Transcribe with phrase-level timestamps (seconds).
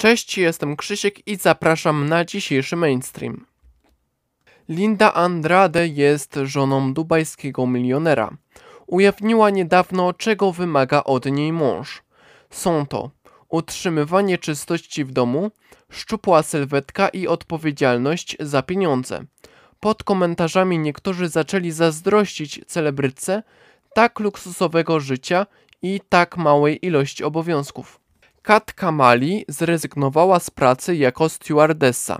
[0.00, 3.46] Cześć, jestem Krzysiek i zapraszam na dzisiejszy mainstream.
[4.68, 8.36] Linda Andrade jest żoną dubajskiego milionera.
[8.86, 12.02] Ujawniła niedawno, czego wymaga od niej mąż.
[12.50, 13.10] Są to
[13.48, 15.50] utrzymywanie czystości w domu,
[15.90, 19.24] szczupła sylwetka i odpowiedzialność za pieniądze.
[19.80, 23.42] Pod komentarzami niektórzy zaczęli zazdrościć celebrytce
[23.94, 25.46] tak luksusowego życia
[25.82, 28.07] i tak małej ilości obowiązków.
[28.42, 32.18] Kat Kamali zrezygnowała z pracy jako stewardessa.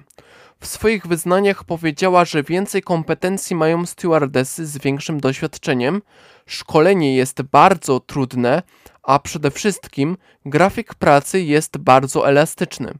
[0.60, 6.02] W swoich wyznaniach powiedziała, że więcej kompetencji mają stewardessy z większym doświadczeniem,
[6.46, 8.62] szkolenie jest bardzo trudne,
[9.02, 12.94] a przede wszystkim grafik pracy jest bardzo elastyczny.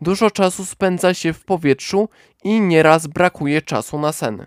[0.00, 2.08] Dużo czasu spędza się w powietrzu
[2.44, 4.46] i nieraz brakuje czasu na sen.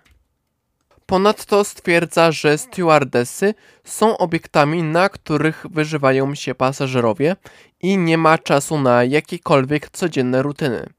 [1.05, 3.53] Ponadto stwierdza, że stewardessy
[3.83, 7.35] są obiektami, na których wyżywają się pasażerowie
[7.81, 10.89] i nie ma czasu na jakiekolwiek codzienne rutyny.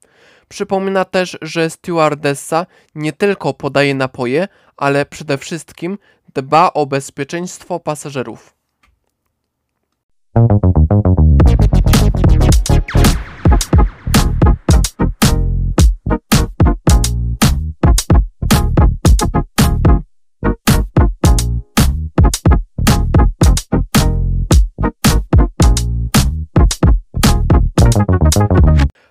[0.49, 5.99] Przypomina też, że stewardessa nie tylko podaje napoje, ale przede wszystkim
[6.35, 8.57] dba o bezpieczeństwo pasażerów.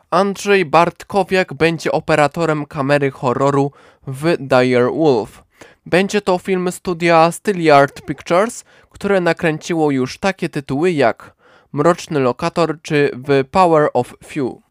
[0.10, 3.72] Andrzej Bartkowiak będzie operatorem kamery horroru
[4.08, 5.44] w Dire Wolf.
[5.86, 11.36] Będzie to film studia Styliard Pictures, które nakręciło już takie tytuły jak
[11.74, 14.62] Mroczny Lokator czy The Power of Few.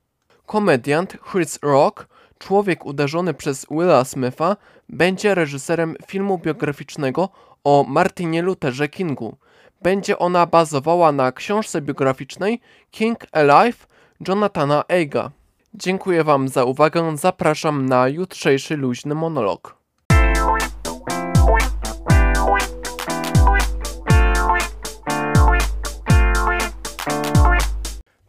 [0.47, 2.07] Komediant Chris Rock,
[2.39, 4.57] człowiek uderzony przez Willa Smitha,
[4.89, 7.29] będzie reżyserem filmu biograficznego
[7.65, 9.37] o Martinie Lutherze Kingu.
[9.83, 12.61] Będzie ona bazowała na książce biograficznej
[12.91, 13.87] King Alive
[14.29, 15.31] Jonathana Eiga.
[15.75, 17.17] Dziękuję Wam za uwagę.
[17.17, 19.77] Zapraszam na jutrzejszy luźny monolog.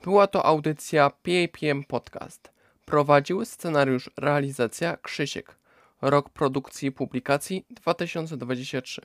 [0.03, 2.51] Była to audycja PAPM Podcast.
[2.85, 5.55] Prowadził scenariusz realizacja Krzysiek.
[6.01, 9.01] Rok produkcji i publikacji 2023.